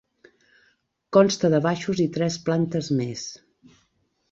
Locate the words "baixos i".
1.67-2.09